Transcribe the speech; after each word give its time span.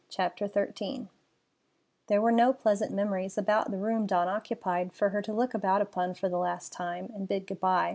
CHAPTER 0.09 0.47
XIII 0.51 1.09
There 2.07 2.23
were 2.23 2.31
no 2.31 2.53
pleasant 2.53 2.91
memories 2.91 3.37
about 3.37 3.69
the 3.69 3.77
room 3.77 4.07
Dawn 4.07 4.27
occupied 4.27 4.93
for 4.93 5.09
her 5.09 5.21
to 5.21 5.31
look 5.31 5.53
about 5.53 5.79
upon 5.83 6.15
for 6.15 6.27
the 6.27 6.39
last 6.39 6.73
time, 6.73 7.11
and 7.13 7.27
bid 7.27 7.45
good 7.45 7.59
by. 7.59 7.89